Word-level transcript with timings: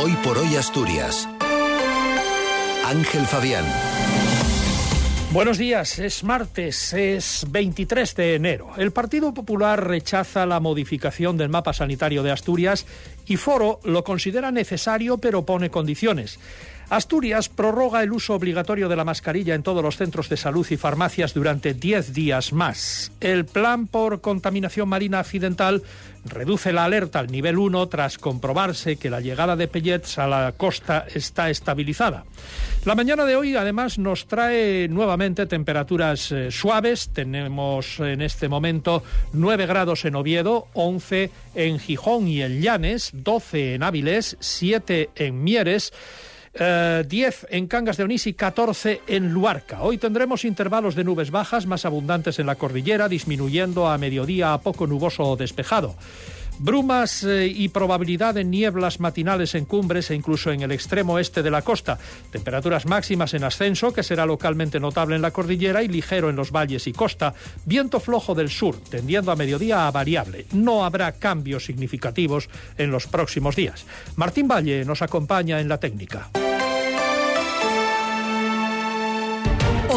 Hoy 0.00 0.12
por 0.22 0.38
hoy 0.38 0.54
Asturias. 0.54 1.28
Ángel 2.86 3.26
Fabián. 3.26 3.64
Buenos 5.32 5.58
días, 5.58 5.98
es 5.98 6.22
martes, 6.22 6.92
es 6.92 7.44
23 7.50 8.14
de 8.14 8.34
enero. 8.36 8.70
El 8.76 8.92
Partido 8.92 9.34
Popular 9.34 9.88
rechaza 9.88 10.46
la 10.46 10.60
modificación 10.60 11.36
del 11.36 11.48
mapa 11.48 11.72
sanitario 11.72 12.22
de 12.22 12.30
Asturias 12.30 12.86
y 13.26 13.38
Foro 13.38 13.80
lo 13.82 14.04
considera 14.04 14.52
necesario 14.52 15.18
pero 15.18 15.44
pone 15.44 15.68
condiciones. 15.68 16.38
Asturias 16.90 17.50
prorroga 17.50 18.02
el 18.02 18.12
uso 18.12 18.34
obligatorio 18.34 18.88
de 18.88 18.96
la 18.96 19.04
mascarilla 19.04 19.54
en 19.54 19.62
todos 19.62 19.82
los 19.82 19.98
centros 19.98 20.30
de 20.30 20.38
salud 20.38 20.66
y 20.70 20.78
farmacias 20.78 21.34
durante 21.34 21.74
10 21.74 22.14
días 22.14 22.54
más. 22.54 23.12
El 23.20 23.44
plan 23.44 23.86
por 23.86 24.22
contaminación 24.22 24.88
marina 24.88 25.20
accidental 25.20 25.82
reduce 26.24 26.72
la 26.72 26.84
alerta 26.84 27.18
al 27.18 27.30
nivel 27.30 27.58
1 27.58 27.86
tras 27.88 28.16
comprobarse 28.16 28.96
que 28.96 29.10
la 29.10 29.20
llegada 29.20 29.54
de 29.54 29.68
pellets 29.68 30.18
a 30.18 30.26
la 30.26 30.54
costa 30.56 31.04
está 31.14 31.50
estabilizada. 31.50 32.24
La 32.86 32.94
mañana 32.94 33.26
de 33.26 33.36
hoy 33.36 33.54
además 33.54 33.98
nos 33.98 34.26
trae 34.26 34.88
nuevamente 34.88 35.44
temperaturas 35.44 36.32
eh, 36.32 36.50
suaves. 36.50 37.10
Tenemos 37.10 38.00
en 38.00 38.22
este 38.22 38.48
momento 38.48 39.02
9 39.34 39.66
grados 39.66 40.06
en 40.06 40.14
Oviedo, 40.14 40.68
11 40.72 41.30
en 41.54 41.78
Gijón 41.80 42.28
y 42.28 42.40
en 42.40 42.62
Llanes, 42.62 43.10
12 43.12 43.74
en 43.74 43.82
Áviles, 43.82 44.38
7 44.40 45.10
en 45.16 45.44
Mieres. 45.44 45.92
10 46.58 47.44
eh, 47.44 47.46
en 47.50 47.68
Cangas 47.68 47.96
de 47.96 48.04
Onís 48.04 48.26
y 48.26 48.34
14 48.34 49.02
en 49.06 49.32
Luarca. 49.32 49.82
Hoy 49.82 49.98
tendremos 49.98 50.44
intervalos 50.44 50.94
de 50.94 51.04
nubes 51.04 51.30
bajas 51.30 51.66
más 51.66 51.84
abundantes 51.84 52.38
en 52.38 52.46
la 52.46 52.56
cordillera, 52.56 53.08
disminuyendo 53.08 53.88
a 53.88 53.98
mediodía 53.98 54.52
a 54.52 54.60
poco 54.60 54.86
nuboso 54.86 55.22
o 55.22 55.36
despejado. 55.36 55.94
Brumas 56.60 57.22
eh, 57.22 57.46
y 57.46 57.68
probabilidad 57.68 58.34
de 58.34 58.42
nieblas 58.42 58.98
matinales 58.98 59.54
en 59.54 59.64
cumbres 59.64 60.10
e 60.10 60.16
incluso 60.16 60.50
en 60.50 60.62
el 60.62 60.72
extremo 60.72 61.20
este 61.20 61.44
de 61.44 61.52
la 61.52 61.62
costa. 61.62 61.98
Temperaturas 62.32 62.84
máximas 62.86 63.34
en 63.34 63.44
ascenso, 63.44 63.92
que 63.92 64.02
será 64.02 64.26
localmente 64.26 64.80
notable 64.80 65.14
en 65.14 65.22
la 65.22 65.30
cordillera 65.30 65.84
y 65.84 65.88
ligero 65.88 66.28
en 66.28 66.36
los 66.36 66.50
valles 66.50 66.88
y 66.88 66.92
costa. 66.92 67.34
Viento 67.64 68.00
flojo 68.00 68.34
del 68.34 68.50
sur, 68.50 68.76
tendiendo 68.90 69.30
a 69.30 69.36
mediodía 69.36 69.86
a 69.86 69.90
variable. 69.92 70.46
No 70.52 70.84
habrá 70.84 71.12
cambios 71.12 71.64
significativos 71.64 72.48
en 72.76 72.90
los 72.90 73.06
próximos 73.06 73.54
días. 73.54 73.86
Martín 74.16 74.48
Valle 74.48 74.84
nos 74.84 75.02
acompaña 75.02 75.60
en 75.60 75.68
la 75.68 75.78
técnica. 75.78 76.28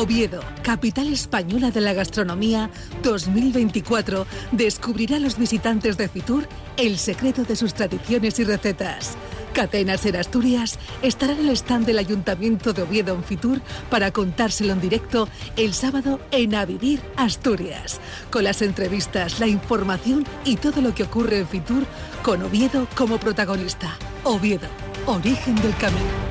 Oviedo, 0.02 0.40
capital 0.64 1.14
española 1.14 1.70
de 1.70 1.80
la 1.80 1.94
gastronomía 1.94 2.72
2024, 3.04 4.26
descubrirá 4.52 5.18
a 5.18 5.20
los 5.20 5.38
visitantes 5.38 5.96
de 5.96 6.10
Fitur 6.10 6.48
el 6.76 6.98
secreto 6.98 7.44
de 7.44 7.56
sus 7.56 7.76
tradiciones 7.76 8.40
y 8.40 8.44
recetas. 8.44 9.16
Catenas 9.54 10.04
en 10.08 10.16
Asturias 10.16 10.80
estará 11.04 11.34
en 11.34 11.48
el 11.48 11.50
stand 11.50 11.86
del 11.86 12.00
Ayuntamiento 12.00 12.74
de 12.74 12.82
Oviedo 12.82 13.14
en 13.14 13.24
Fitur 13.24 13.62
para 13.92 14.10
contárselo 14.10 14.74
en 14.74 14.82
directo 14.82 15.30
el 15.56 15.72
sábado 15.76 16.20
en 16.32 16.56
A 16.56 16.66
Vivir 16.66 17.00
Asturias, 17.16 18.00
con 18.32 18.44
las 18.44 18.64
entrevistas, 18.64 19.40
la 19.40 19.46
información 19.46 20.26
y 20.46 20.56
todo 20.56 20.82
lo 20.82 20.96
que 20.96 21.04
ocurre 21.04 21.38
en 21.38 21.48
Fitur 21.48 21.86
con 22.24 22.42
Oviedo 22.42 22.88
como 22.96 23.20
protagonista. 23.20 23.96
Oviedo, 24.24 24.68
origen 25.06 25.54
del 25.58 25.78
camino. 25.78 26.31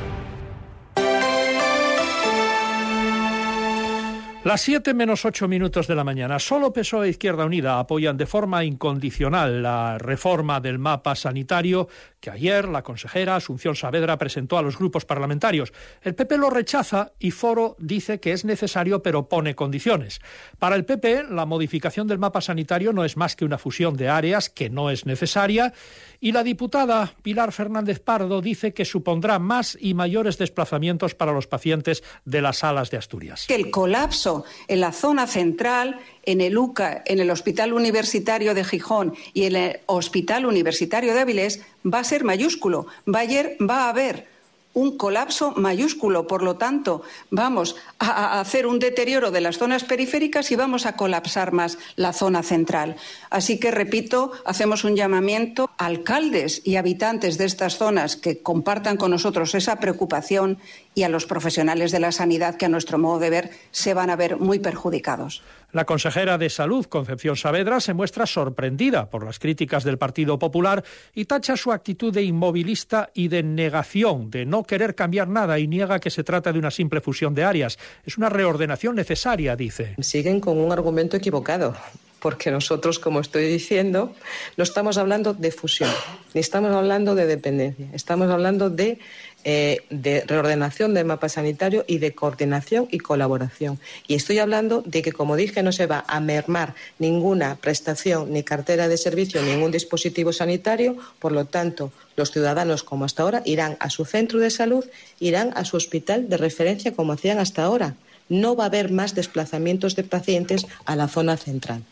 Las 4.42 4.62
7 4.62 4.94
menos 4.94 5.26
8 5.26 5.48
minutos 5.48 5.86
de 5.86 5.94
la 5.94 6.02
mañana. 6.02 6.38
Solo 6.38 6.72
PSOE 6.72 7.08
e 7.08 7.10
Izquierda 7.10 7.44
Unida 7.44 7.78
apoyan 7.78 8.16
de 8.16 8.24
forma 8.24 8.64
incondicional 8.64 9.62
la 9.62 9.98
reforma 9.98 10.60
del 10.60 10.78
mapa 10.78 11.14
sanitario 11.14 11.88
que 12.20 12.30
ayer 12.30 12.66
la 12.66 12.82
consejera 12.82 13.36
Asunción 13.36 13.76
Saavedra 13.76 14.16
presentó 14.16 14.56
a 14.56 14.62
los 14.62 14.78
grupos 14.78 15.04
parlamentarios. 15.04 15.74
El 16.00 16.14
PP 16.14 16.38
lo 16.38 16.48
rechaza 16.48 17.12
y 17.18 17.32
Foro 17.32 17.76
dice 17.78 18.18
que 18.18 18.32
es 18.32 18.46
necesario 18.46 19.02
pero 19.02 19.28
pone 19.28 19.54
condiciones. 19.54 20.20
Para 20.58 20.76
el 20.76 20.86
PP, 20.86 21.24
la 21.30 21.44
modificación 21.44 22.06
del 22.06 22.18
mapa 22.18 22.40
sanitario 22.40 22.94
no 22.94 23.04
es 23.04 23.18
más 23.18 23.36
que 23.36 23.44
una 23.44 23.58
fusión 23.58 23.94
de 23.94 24.08
áreas 24.08 24.48
que 24.48 24.70
no 24.70 24.88
es 24.88 25.04
necesaria 25.04 25.74
y 26.18 26.32
la 26.32 26.44
diputada 26.44 27.12
Pilar 27.22 27.52
Fernández 27.52 28.00
Pardo 28.00 28.40
dice 28.40 28.72
que 28.72 28.86
supondrá 28.86 29.38
más 29.38 29.76
y 29.78 29.92
mayores 29.92 30.38
desplazamientos 30.38 31.14
para 31.14 31.32
los 31.32 31.46
pacientes 31.46 32.02
de 32.24 32.40
las 32.40 32.58
salas 32.58 32.90
de 32.90 32.96
Asturias. 32.96 33.44
El 33.50 33.70
colapso 33.70 34.29
en 34.68 34.80
la 34.80 34.92
zona 34.92 35.26
central, 35.26 35.98
en 36.24 36.40
el 36.40 36.56
UCA, 36.56 37.02
en 37.06 37.18
el 37.20 37.30
Hospital 37.30 37.72
Universitario 37.72 38.54
de 38.54 38.64
Gijón 38.64 39.14
y 39.34 39.44
en 39.44 39.56
el 39.56 39.80
Hospital 39.86 40.46
Universitario 40.46 41.14
de 41.14 41.20
Avilés 41.20 41.60
va 41.84 42.00
a 42.00 42.04
ser 42.04 42.24
mayúsculo. 42.24 42.86
Va 43.06 43.20
a 43.20 43.88
haber 43.88 44.28
un 44.74 44.96
colapso 44.96 45.52
mayúsculo. 45.52 46.26
Por 46.26 46.42
lo 46.42 46.56
tanto, 46.56 47.02
vamos 47.30 47.76
a, 47.98 48.40
hacer 48.40 48.66
un 48.66 48.78
deterioro 48.78 49.30
de 49.30 49.40
las 49.40 49.58
zonas 49.58 49.84
periféricas 49.84 50.50
y 50.50 50.56
vamos 50.56 50.86
a 50.86 50.96
colapsar 50.96 51.52
más 51.52 51.78
la 51.96 52.12
zona 52.12 52.42
central. 52.42 52.96
Así 53.30 53.58
que, 53.58 53.70
repito, 53.70 54.32
hacemos 54.44 54.84
un 54.84 54.96
llamamiento 54.96 55.70
a 55.78 55.86
alcaldes 55.86 56.62
y 56.64 56.76
habitantes 56.76 57.38
de 57.38 57.46
estas 57.46 57.76
zonas 57.76 58.16
que 58.16 58.42
compartan 58.42 58.96
con 58.96 59.10
nosotros 59.10 59.54
esa 59.54 59.80
preocupación 59.80 60.58
y 60.94 61.02
a 61.02 61.08
los 61.08 61.26
profesionales 61.26 61.92
de 61.92 62.00
la 62.00 62.12
sanidad 62.12 62.56
que, 62.56 62.66
a 62.66 62.68
nuestro 62.68 62.98
modo 62.98 63.18
de 63.18 63.30
ver, 63.30 63.50
se 63.70 63.94
van 63.94 64.10
a 64.10 64.16
ver 64.16 64.38
muy 64.38 64.58
perjudicados. 64.58 65.42
La 65.72 65.84
consejera 65.84 66.36
de 66.36 66.50
Salud, 66.50 66.86
Concepción 66.86 67.36
Saavedra, 67.36 67.80
se 67.80 67.94
muestra 67.94 68.26
sorprendida 68.26 69.08
por 69.08 69.24
las 69.24 69.38
críticas 69.38 69.84
del 69.84 69.98
Partido 69.98 70.38
Popular 70.38 70.82
y 71.14 71.26
tacha 71.26 71.56
su 71.56 71.70
actitud 71.70 72.12
de 72.12 72.22
inmovilista 72.22 73.10
y 73.14 73.28
de 73.28 73.44
negación, 73.44 74.30
de 74.30 74.46
no 74.46 74.64
querer 74.64 74.96
cambiar 74.96 75.28
nada 75.28 75.58
y 75.60 75.68
niega 75.68 76.00
que 76.00 76.10
se 76.10 76.24
trata 76.24 76.52
de 76.52 76.58
una 76.58 76.72
simple 76.72 77.00
fusión 77.00 77.34
de 77.34 77.44
áreas. 77.44 77.78
Es 78.04 78.18
una 78.18 78.28
reordenación 78.28 78.96
necesaria, 78.96 79.54
dice. 79.54 79.94
Siguen 80.00 80.40
con 80.40 80.58
un 80.58 80.72
argumento 80.72 81.16
equivocado 81.16 81.76
porque 82.20 82.50
nosotros, 82.50 82.98
como 82.98 83.20
estoy 83.20 83.46
diciendo, 83.46 84.14
no 84.56 84.64
estamos 84.64 84.98
hablando 84.98 85.34
de 85.34 85.50
fusión, 85.50 85.90
ni 86.34 86.40
estamos 86.40 86.72
hablando 86.72 87.14
de 87.14 87.26
dependencia, 87.26 87.88
estamos 87.92 88.30
hablando 88.30 88.70
de 88.70 88.98
eh, 89.42 89.78
de 89.88 90.22
reordenación 90.26 90.92
del 90.92 91.06
mapa 91.06 91.30
sanitario 91.30 91.86
y 91.88 91.96
de 91.96 92.14
coordinación 92.14 92.88
y 92.90 92.98
colaboración. 92.98 93.80
Y 94.06 94.14
estoy 94.14 94.38
hablando 94.38 94.82
de 94.84 95.00
que, 95.00 95.12
como 95.12 95.34
dije, 95.34 95.62
no 95.62 95.72
se 95.72 95.86
va 95.86 96.04
a 96.06 96.20
mermar 96.20 96.74
ninguna 96.98 97.56
prestación 97.56 98.34
ni 98.34 98.42
cartera 98.42 98.86
de 98.86 98.98
servicio, 98.98 99.40
ningún 99.40 99.70
dispositivo 99.70 100.34
sanitario. 100.34 100.98
Por 101.18 101.32
lo 101.32 101.46
tanto, 101.46 101.90
los 102.16 102.32
ciudadanos, 102.32 102.82
como 102.82 103.06
hasta 103.06 103.22
ahora, 103.22 103.40
irán 103.46 103.78
a 103.80 103.88
su 103.88 104.04
centro 104.04 104.40
de 104.40 104.50
salud, 104.50 104.84
irán 105.20 105.52
a 105.56 105.64
su 105.64 105.78
hospital 105.78 106.28
de 106.28 106.36
referencia, 106.36 106.92
como 106.92 107.14
hacían 107.14 107.38
hasta 107.38 107.64
ahora. 107.64 107.94
No 108.28 108.56
va 108.56 108.64
a 108.64 108.66
haber 108.66 108.92
más 108.92 109.14
desplazamientos 109.14 109.96
de 109.96 110.04
pacientes 110.04 110.66
a 110.84 110.96
la 110.96 111.08
zona 111.08 111.38
central. 111.38 111.82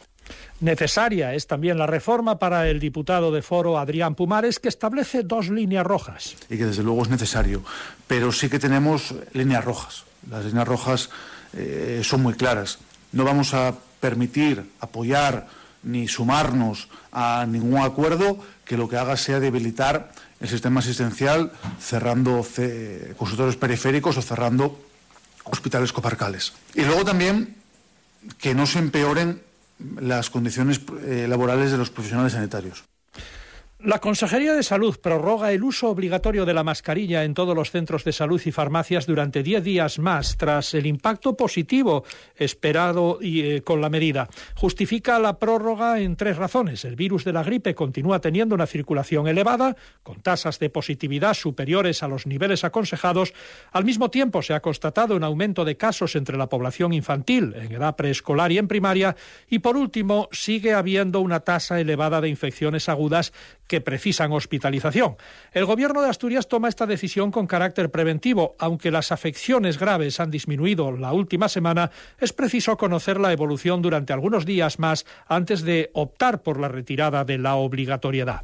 Necesaria 0.60 1.34
es 1.34 1.46
también 1.46 1.78
la 1.78 1.86
reforma 1.86 2.38
para 2.38 2.68
el 2.68 2.80
diputado 2.80 3.30
de 3.30 3.42
Foro 3.42 3.78
Adrián 3.78 4.14
Pumares, 4.14 4.58
que 4.58 4.68
establece 4.68 5.22
dos 5.22 5.50
líneas 5.50 5.86
rojas. 5.86 6.36
Y 6.50 6.56
que 6.56 6.66
desde 6.66 6.82
luego 6.82 7.02
es 7.02 7.08
necesario, 7.08 7.62
pero 8.06 8.32
sí 8.32 8.48
que 8.48 8.58
tenemos 8.58 9.14
líneas 9.32 9.64
rojas. 9.64 10.04
Las 10.28 10.44
líneas 10.44 10.66
rojas 10.66 11.10
eh, 11.54 12.00
son 12.02 12.22
muy 12.22 12.34
claras. 12.34 12.78
No 13.12 13.24
vamos 13.24 13.54
a 13.54 13.74
permitir 14.00 14.64
apoyar 14.80 15.46
ni 15.82 16.08
sumarnos 16.08 16.88
a 17.12 17.46
ningún 17.48 17.78
acuerdo 17.78 18.38
que 18.64 18.76
lo 18.76 18.88
que 18.88 18.96
haga 18.96 19.16
sea 19.16 19.40
debilitar 19.40 20.12
el 20.40 20.48
sistema 20.48 20.80
asistencial 20.80 21.52
cerrando 21.80 22.44
consultorios 23.16 23.56
periféricos 23.56 24.16
o 24.16 24.22
cerrando 24.22 24.78
hospitales 25.44 25.92
coparcales. 25.92 26.52
Y 26.74 26.82
luego 26.82 27.04
también 27.04 27.56
que 28.38 28.54
no 28.54 28.66
se 28.66 28.78
empeoren 28.78 29.40
las 30.00 30.30
condiciones 30.30 30.80
eh, 31.04 31.26
laborales 31.28 31.70
de 31.70 31.78
los 31.78 31.90
profesionales 31.90 32.32
sanitarios. 32.32 32.84
La 33.80 34.00
Consejería 34.00 34.54
de 34.54 34.64
Salud 34.64 34.98
prorroga 35.00 35.52
el 35.52 35.62
uso 35.62 35.88
obligatorio 35.88 36.44
de 36.44 36.52
la 36.52 36.64
mascarilla 36.64 37.22
en 37.22 37.32
todos 37.32 37.54
los 37.54 37.70
centros 37.70 38.02
de 38.02 38.12
salud 38.12 38.42
y 38.44 38.50
farmacias 38.50 39.06
durante 39.06 39.44
diez 39.44 39.62
días 39.62 40.00
más, 40.00 40.36
tras 40.36 40.74
el 40.74 40.84
impacto 40.84 41.36
positivo 41.36 42.02
esperado 42.34 43.20
eh, 43.22 43.62
con 43.64 43.80
la 43.80 43.88
medida. 43.88 44.28
Justifica 44.56 45.20
la 45.20 45.38
prórroga 45.38 46.00
en 46.00 46.16
tres 46.16 46.38
razones. 46.38 46.84
El 46.84 46.96
virus 46.96 47.24
de 47.24 47.32
la 47.32 47.44
gripe 47.44 47.76
continúa 47.76 48.20
teniendo 48.20 48.56
una 48.56 48.66
circulación 48.66 49.28
elevada, 49.28 49.76
con 50.02 50.22
tasas 50.22 50.58
de 50.58 50.70
positividad 50.70 51.34
superiores 51.34 52.02
a 52.02 52.08
los 52.08 52.26
niveles 52.26 52.64
aconsejados. 52.64 53.32
Al 53.70 53.84
mismo 53.84 54.10
tiempo, 54.10 54.42
se 54.42 54.54
ha 54.54 54.60
constatado 54.60 55.14
un 55.14 55.22
aumento 55.22 55.64
de 55.64 55.76
casos 55.76 56.16
entre 56.16 56.36
la 56.36 56.48
población 56.48 56.92
infantil, 56.94 57.54
en 57.54 57.70
edad 57.70 57.94
preescolar 57.94 58.50
y 58.50 58.58
en 58.58 58.66
primaria. 58.66 59.14
Y, 59.48 59.60
por 59.60 59.76
último, 59.76 60.28
sigue 60.32 60.74
habiendo 60.74 61.20
una 61.20 61.38
tasa 61.38 61.78
elevada 61.78 62.20
de 62.20 62.28
infecciones 62.28 62.88
agudas 62.88 63.32
que 63.68 63.80
precisan 63.80 64.32
hospitalización. 64.32 65.16
El 65.52 65.66
Gobierno 65.66 66.02
de 66.02 66.08
Asturias 66.08 66.48
toma 66.48 66.68
esta 66.68 66.86
decisión 66.86 67.30
con 67.30 67.46
carácter 67.46 67.90
preventivo. 67.90 68.56
Aunque 68.58 68.90
las 68.90 69.12
afecciones 69.12 69.78
graves 69.78 70.18
han 70.18 70.30
disminuido 70.30 70.90
la 70.90 71.12
última 71.12 71.48
semana, 71.48 71.92
es 72.18 72.32
preciso 72.32 72.76
conocer 72.76 73.20
la 73.20 73.32
evolución 73.32 73.82
durante 73.82 74.12
algunos 74.12 74.44
días 74.44 74.78
más 74.78 75.06
antes 75.26 75.62
de 75.62 75.90
optar 75.92 76.42
por 76.42 76.58
la 76.58 76.68
retirada 76.68 77.24
de 77.24 77.38
la 77.38 77.54
obligatoriedad. 77.54 78.42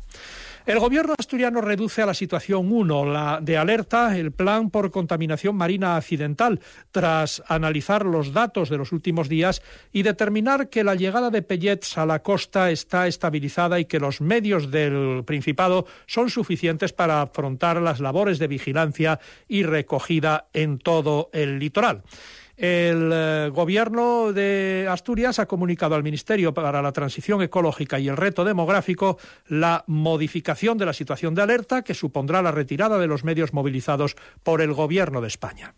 El 0.66 0.78
gobierno 0.78 1.12
asturiano 1.18 1.60
reduce 1.60 2.00
a 2.00 2.06
la 2.06 2.14
situación 2.14 2.72
1, 2.72 3.04
la 3.04 3.38
de 3.42 3.58
alerta, 3.58 4.16
el 4.16 4.32
plan 4.32 4.70
por 4.70 4.90
contaminación 4.90 5.56
marina 5.56 5.96
accidental, 5.96 6.58
tras 6.90 7.42
analizar 7.48 8.06
los 8.06 8.32
datos 8.32 8.70
de 8.70 8.78
los 8.78 8.90
últimos 8.90 9.28
días 9.28 9.60
y 9.92 10.04
determinar 10.04 10.70
que 10.70 10.82
la 10.82 10.94
llegada 10.94 11.28
de 11.28 11.42
pellets 11.42 11.98
a 11.98 12.06
la 12.06 12.22
costa 12.22 12.70
está 12.70 13.06
estabilizada 13.06 13.78
y 13.78 13.84
que 13.84 14.00
los 14.00 14.22
medios 14.22 14.70
del 14.70 15.22
Principado 15.26 15.84
son 16.06 16.30
suficientes 16.30 16.94
para 16.94 17.20
afrontar 17.20 17.82
las 17.82 18.00
labores 18.00 18.38
de 18.38 18.48
vigilancia 18.48 19.20
y 19.46 19.64
recogida 19.64 20.46
en 20.54 20.78
todo 20.78 21.28
el 21.34 21.58
litoral. 21.58 22.04
El 22.56 23.10
eh, 23.12 23.50
gobierno 23.52 24.32
de 24.32 24.86
Asturias 24.88 25.38
ha 25.38 25.46
comunicado 25.46 25.94
al 25.94 26.02
Ministerio 26.02 26.54
para 26.54 26.80
la 26.82 26.92
Transición 26.92 27.42
Ecológica 27.42 27.98
y 27.98 28.08
el 28.08 28.16
Reto 28.16 28.44
Demográfico 28.44 29.18
la 29.48 29.84
modificación 29.86 30.78
de 30.78 30.86
la 30.86 30.92
situación 30.92 31.34
de 31.34 31.42
alerta 31.42 31.82
que 31.82 31.94
supondrá 31.94 32.42
la 32.42 32.52
retirada 32.52 32.98
de 32.98 33.06
los 33.06 33.24
medios 33.24 33.52
movilizados 33.52 34.16
por 34.42 34.60
el 34.60 34.72
Gobierno 34.72 35.20
de 35.20 35.28
España. 35.28 35.74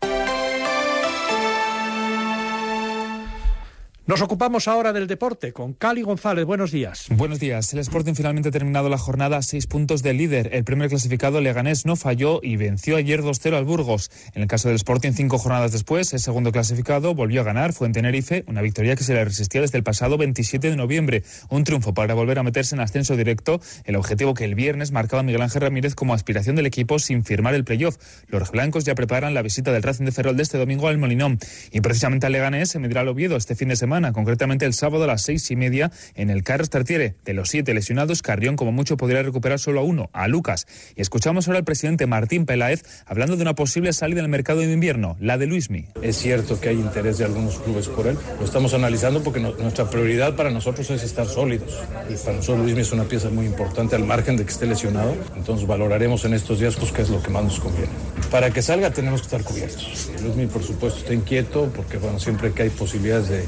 Nos 4.07 4.21
ocupamos 4.21 4.69
ahora 4.69 4.93
del 4.93 5.05
deporte 5.05 5.51
con 5.51 5.73
Cali 5.73 6.01
González. 6.01 6.45
Buenos 6.45 6.71
días. 6.71 7.07
Buenos 7.09 7.41
días. 7.41 7.73
El 7.73 7.79
Sporting 7.79 8.13
finalmente 8.13 8.47
ha 8.47 8.51
terminado 8.53 8.87
la 8.87 8.97
jornada 8.97 9.35
a 9.35 9.41
seis 9.41 9.67
puntos 9.67 10.01
del 10.01 10.15
líder. 10.15 10.51
El 10.53 10.63
primer 10.63 10.87
clasificado 10.87 11.41
Leganés 11.41 11.85
no 11.85 11.97
falló 11.97 12.39
y 12.41 12.55
venció 12.55 12.95
ayer 12.95 13.21
2-0 13.21 13.57
al 13.57 13.65
Burgos. 13.65 14.09
En 14.33 14.43
el 14.43 14.47
caso 14.47 14.69
del 14.69 14.77
Sporting, 14.77 15.11
cinco 15.11 15.37
jornadas 15.39 15.73
después, 15.73 16.13
el 16.13 16.21
segundo 16.21 16.53
clasificado 16.53 17.15
volvió 17.15 17.41
a 17.41 17.43
ganar. 17.43 17.73
Fue 17.73 17.85
en 17.85 17.91
Tenerife, 17.91 18.45
una 18.47 18.61
victoria 18.61 18.95
que 18.95 19.03
se 19.03 19.13
le 19.13 19.25
resistía 19.25 19.59
desde 19.59 19.77
el 19.77 19.83
pasado 19.83 20.17
27 20.17 20.69
de 20.69 20.77
noviembre. 20.77 21.23
Un 21.49 21.65
triunfo 21.65 21.93
para 21.93 22.13
volver 22.13 22.39
a 22.39 22.43
meterse 22.43 22.75
en 22.75 22.79
ascenso 22.79 23.17
directo. 23.17 23.59
El 23.83 23.97
objetivo 23.97 24.33
que 24.33 24.45
el 24.45 24.55
viernes 24.55 24.93
marcaba 24.93 25.21
Miguel 25.21 25.41
Ángel 25.41 25.63
Ramírez 25.63 25.95
como 25.95 26.13
aspiración 26.13 26.55
del 26.55 26.65
equipo 26.65 26.97
sin 26.99 27.25
firmar 27.25 27.55
el 27.55 27.65
playoff. 27.65 27.97
Los 28.29 28.51
blancos 28.51 28.85
ya 28.85 28.95
preparan 28.95 29.33
la 29.33 29.41
visita 29.41 29.73
del 29.73 29.83
Racing 29.83 30.05
de 30.05 30.13
Ferrol 30.13 30.37
de 30.37 30.43
este 30.43 30.57
domingo 30.57 30.87
al 30.87 30.97
Molinón. 30.97 31.39
Y 31.73 31.81
precisamente 31.81 32.25
al 32.25 32.31
Leganés 32.31 32.69
se 32.69 32.79
medirá 32.79 33.01
al 33.01 33.09
Oviedo 33.09 33.35
este 33.35 33.53
fin 33.53 33.67
de 33.67 33.75
semana 33.75 33.96
concretamente 34.13 34.65
el 34.65 34.73
sábado 34.73 35.03
a 35.05 35.07
las 35.07 35.23
seis 35.23 35.49
y 35.49 35.55
media 35.55 35.91
en 36.15 36.29
el 36.29 36.43
Carlos 36.43 36.69
Tartiere. 36.69 37.15
De 37.25 37.33
los 37.33 37.49
siete 37.49 37.73
lesionados, 37.73 38.21
Carrión 38.21 38.55
como 38.55 38.71
mucho 38.71 38.95
podría 38.95 39.23
recuperar 39.23 39.59
solo 39.59 39.79
a 39.79 39.83
uno, 39.83 40.09
a 40.13 40.27
Lucas. 40.27 40.67
Y 40.95 41.01
escuchamos 41.01 41.47
ahora 41.47 41.59
al 41.59 41.65
presidente 41.65 42.05
Martín 42.05 42.45
Peláez 42.45 42.83
hablando 43.05 43.35
de 43.35 43.41
una 43.41 43.55
posible 43.55 43.91
salida 43.93 44.21
del 44.21 44.29
mercado 44.29 44.59
de 44.59 44.71
invierno, 44.71 45.17
la 45.19 45.37
de 45.37 45.47
Luismi. 45.47 45.87
Es 46.01 46.17
cierto 46.17 46.59
que 46.59 46.69
hay 46.69 46.75
interés 46.75 47.17
de 47.17 47.25
algunos 47.25 47.59
clubes 47.59 47.87
por 47.87 48.07
él. 48.07 48.17
Lo 48.39 48.45
estamos 48.45 48.73
analizando 48.73 49.23
porque 49.23 49.39
nuestra 49.39 49.89
prioridad 49.89 50.35
para 50.35 50.51
nosotros 50.51 50.89
es 50.91 51.03
estar 51.03 51.25
sólidos. 51.25 51.81
Y 52.09 52.15
para 52.15 52.37
nosotros 52.37 52.63
Luismi 52.65 52.81
es 52.81 52.91
una 52.91 53.05
pieza 53.05 53.29
muy 53.29 53.45
importante 53.47 53.95
al 53.95 54.05
margen 54.05 54.37
de 54.37 54.45
que 54.45 54.51
esté 54.51 54.67
lesionado. 54.67 55.15
Entonces 55.35 55.65
valoraremos 55.65 56.23
en 56.25 56.33
estos 56.33 56.59
días 56.59 56.75
pues, 56.75 56.91
qué 56.91 57.01
es 57.01 57.09
lo 57.09 57.21
que 57.23 57.31
más 57.31 57.43
nos 57.43 57.59
conviene. 57.59 57.91
Para 58.29 58.51
que 58.51 58.61
salga 58.61 58.91
tenemos 58.91 59.21
que 59.21 59.25
estar 59.25 59.43
cubiertos. 59.43 60.11
Luismi, 60.21 60.45
por 60.45 60.63
supuesto, 60.63 60.99
está 60.99 61.13
inquieto 61.13 61.71
porque 61.75 61.97
bueno, 61.97 62.19
siempre 62.19 62.51
que 62.51 62.63
hay 62.63 62.69
posibilidades 62.69 63.29
de 63.29 63.45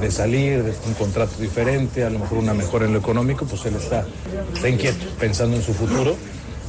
de, 0.00 0.10
salir, 0.10 0.62
de 0.62 0.72
un 0.86 0.94
contrato 0.94 1.36
diferente, 1.40 2.04
a 2.04 2.10
lo 2.10 2.18
mejor 2.18 2.38
una 2.38 2.54
mejora 2.54 2.86
en 2.86 2.92
lo 2.92 2.98
económico, 2.98 3.44
pues 3.44 3.64
él 3.66 3.76
está, 3.76 4.06
está 4.54 4.68
inquieto, 4.68 5.06
pensando 5.18 5.56
en 5.56 5.62
su 5.62 5.74
futuro 5.74 6.16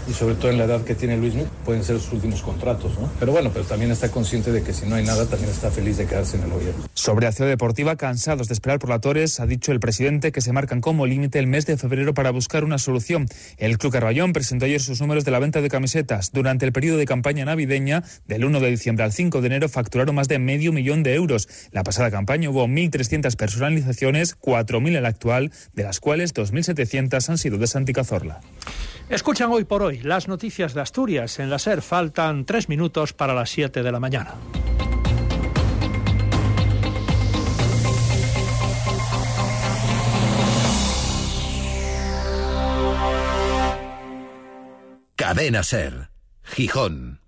y 0.10 0.14
sobre 0.14 0.36
todo 0.36 0.50
en 0.50 0.58
la 0.58 0.66
edad 0.66 0.84
que 0.84 0.96
tiene 0.96 1.18
Luis, 1.18 1.36
pueden 1.64 1.84
ser 1.84 2.00
sus 2.00 2.14
últimos 2.14 2.42
contratos, 2.42 2.98
¿no? 3.00 3.12
Pero 3.20 3.32
bueno, 3.32 3.52
pero 3.54 3.66
también 3.66 3.92
está 3.92 4.10
consciente 4.10 4.52
de 4.52 4.64
que 4.64 4.74
si 4.74 4.88
no 4.88 4.96
hay 4.96 5.06
nada, 5.06 5.26
también 5.28 5.52
está 5.52 5.70
feliz 5.70 5.98
de 5.98 6.08
quedarse 6.08 6.38
en 6.38 6.44
el 6.44 6.50
gobierno. 6.50 6.86
Sobre 6.94 7.28
Acción 7.28 7.48
Deportiva, 7.48 7.96
cansados 7.96 8.48
de 8.48 8.54
esperar 8.54 8.80
por 8.80 8.90
la 8.90 9.00
Torres, 9.00 9.40
ha 9.40 9.46
dicho 9.46 9.72
el 9.72 9.80
presidente 9.80 10.32
que 10.32 10.42
se 10.42 10.52
marcan 10.52 10.82
como 10.82 11.06
límite 11.06 11.38
el 11.38 11.48
mes 11.48 11.66
de 11.68 11.78
febrero 11.78 12.14
para 12.14 12.32
buscar 12.32 12.64
una 12.64 12.80
solución. 12.80 13.28
El 13.58 13.78
Club 13.78 13.94
Carballón 13.94 14.34
presentó 14.34 14.66
ayer 14.66 14.82
sus 14.82 15.00
números 15.00 15.26
de 15.26 15.32
la 15.32 15.40
venta 15.40 15.62
de 15.62 15.70
camisetas. 15.70 16.32
Durante 16.32 16.66
el 16.66 16.72
periodo 16.72 16.98
de 16.98 17.06
campaña 17.06 17.46
navideña, 17.46 18.04
del 18.28 18.46
1 18.46 18.60
de 18.60 18.70
diciembre 18.72 19.06
al 19.06 19.14
5 19.14 19.42
de 19.42 19.48
enero, 19.48 19.70
facturaron 19.70 20.16
más 20.16 20.28
de 20.28 20.40
medio 20.40 20.74
millón 20.74 21.04
de 21.04 21.14
euros. 21.14 21.48
La 21.72 21.84
pasada 21.84 22.10
campaña 22.10 22.50
hubo 22.50 22.68
1.300 22.68 23.36
personalizaciones, 23.36 24.38
4.000 24.40 24.98
en 24.98 25.04
la 25.04 25.10
actual, 25.10 25.52
de 25.74 25.84
las 25.84 26.00
cuales 26.00 26.34
2.700 26.34 27.30
han 27.30 27.38
sido 27.38 27.58
de 27.60 27.68
Santicazorla. 27.68 28.42
Escuchan 29.10 29.50
hoy 29.52 29.64
por 29.64 29.82
hoy 29.82 29.99
las 30.04 30.28
noticias 30.28 30.74
de 30.74 30.82
Asturias 30.82 31.40
en 31.40 31.50
la 31.50 31.60
SER. 31.60 31.82
Faltan 31.82 32.46
tres 32.46 32.70
minutos 32.70 33.14
para 33.14 33.34
las 33.34 33.50
siete 33.50 33.84
de 33.84 33.92
la 33.92 34.00
mañana. 34.00 34.36
Cadena 45.16 45.64
Ser. 45.64 46.10
Gijón. 46.44 47.20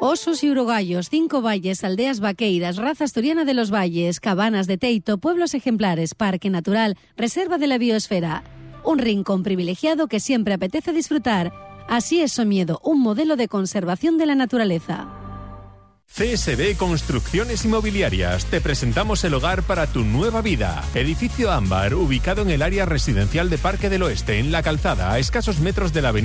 Osos 0.00 0.44
y 0.44 0.50
urogallos, 0.50 1.08
cinco 1.08 1.42
valles, 1.42 1.82
aldeas 1.82 2.20
vaqueiras, 2.20 2.76
raza 2.76 3.04
asturiana 3.04 3.44
de 3.44 3.54
los 3.54 3.72
valles, 3.72 4.20
cabanas 4.20 4.68
de 4.68 4.78
Teito, 4.78 5.18
pueblos 5.18 5.54
ejemplares, 5.54 6.14
parque 6.14 6.50
natural, 6.50 6.96
reserva 7.16 7.58
de 7.58 7.66
la 7.66 7.78
biosfera 7.78 8.44
un 8.88 8.98
rincón 8.98 9.42
privilegiado 9.42 10.08
que 10.08 10.18
siempre 10.18 10.54
apetece 10.54 10.92
disfrutar. 10.92 11.67
Así 11.88 12.20
es 12.20 12.32
Somiedo, 12.32 12.80
un 12.84 13.00
modelo 13.00 13.36
de 13.36 13.48
conservación 13.48 14.18
de 14.18 14.26
la 14.26 14.34
naturaleza. 14.34 15.08
CSB 16.06 16.76
Construcciones 16.76 17.64
Inmobiliarias. 17.64 18.46
Te 18.46 18.60
presentamos 18.60 19.24
el 19.24 19.34
hogar 19.34 19.62
para 19.62 19.86
tu 19.86 20.04
nueva 20.04 20.42
vida. 20.42 20.82
Edificio 20.94 21.52
Ámbar, 21.52 21.94
ubicado 21.94 22.42
en 22.42 22.50
el 22.50 22.62
área 22.62 22.86
residencial 22.86 23.50
de 23.50 23.58
Parque 23.58 23.90
del 23.90 24.02
Oeste, 24.02 24.38
en 24.38 24.50
la 24.50 24.62
calzada, 24.62 25.12
a 25.12 25.18
escasos 25.18 25.60
metros 25.60 25.92
de 25.92 26.02
la 26.02 26.08
avenida. 26.08 26.16